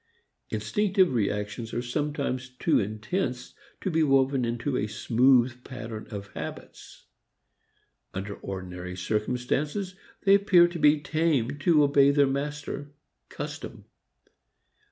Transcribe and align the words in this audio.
Instinctive 0.49 1.13
reactions 1.13 1.75
are 1.75 1.81
sometimes 1.83 2.49
too 2.49 2.79
intense 2.79 3.53
to 3.81 3.91
be 3.91 4.01
woven 4.01 4.45
into 4.45 4.75
a 4.75 4.87
smooth 4.87 5.63
pattern 5.63 6.07
of 6.09 6.29
habits. 6.33 7.05
Under 8.11 8.33
ordinary 8.37 8.95
circumstances 8.97 9.93
they 10.23 10.33
appear 10.33 10.67
to 10.67 10.79
be 10.79 10.99
tamed 10.99 11.61
to 11.61 11.83
obey 11.83 12.09
their 12.09 12.25
master, 12.25 12.95
custom. 13.29 13.85